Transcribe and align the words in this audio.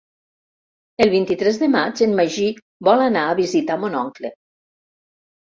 El 1.05 1.11
vint-i-tres 1.11 1.59
de 1.63 1.69
maig 1.73 2.01
en 2.07 2.15
Magí 2.21 2.47
vol 2.89 3.05
anar 3.09 3.27
a 3.27 3.37
visitar 3.43 3.79
mon 3.85 4.01
oncle. 4.03 4.35